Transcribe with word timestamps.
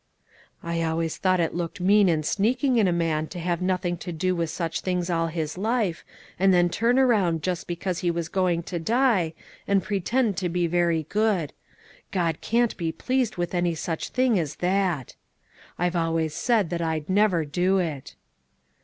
'""I 0.73 0.81
always 0.81 1.17
thought 1.17 1.39
it 1.39 1.53
looked 1.53 1.79
mean 1.79 2.09
and 2.09 2.25
sneaking 2.25 2.77
in 2.77 2.87
a 2.87 2.91
man 2.91 3.27
to 3.27 3.39
have 3.39 3.61
nothing 3.61 3.97
to 3.97 4.11
do 4.11 4.35
with 4.35 4.49
such 4.49 4.81
things 4.81 5.11
all 5.11 5.27
his 5.27 5.59
life, 5.59 6.03
and 6.39 6.51
then 6.51 6.69
turn 6.69 6.97
around 6.97 7.43
just 7.43 7.67
because 7.67 7.99
he 7.99 8.09
was 8.09 8.27
going 8.27 8.63
to 8.63 8.79
die, 8.79 9.35
and 9.67 9.83
pretend 9.83 10.37
to 10.37 10.49
be 10.49 10.65
very 10.65 11.03
good. 11.07 11.53
God 12.09 12.41
can't 12.41 12.75
be 12.77 12.91
pleased 12.91 13.35
with 13.37 13.53
any 13.53 13.75
such 13.75 14.09
thing 14.09 14.39
as 14.39 14.55
that. 14.55 15.15
I've 15.77 15.95
always 15.95 16.33
said 16.33 16.71
that 16.71 16.81
I'd 16.81 17.07
never 17.07 17.45
do 17.45 17.77
it." 17.77 18.15